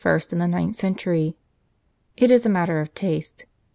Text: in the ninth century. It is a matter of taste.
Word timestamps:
in 0.31 0.39
the 0.39 0.47
ninth 0.47 0.75
century. 0.75 1.37
It 2.17 2.31
is 2.31 2.43
a 2.43 2.49
matter 2.49 2.81
of 2.81 2.91
taste. 2.95 3.45